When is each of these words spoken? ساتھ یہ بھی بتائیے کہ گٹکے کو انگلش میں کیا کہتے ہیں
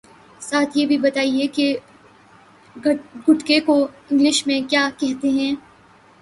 ساتھ 0.41 0.77
یہ 0.77 0.85
بھی 0.85 0.97
بتائیے 0.97 1.45
کہ 1.47 1.65
گٹکے 2.75 3.59
کو 3.59 3.75
انگلش 3.83 4.45
میں 4.47 4.59
کیا 4.69 4.89
کہتے 4.97 5.29
ہیں 5.29 5.53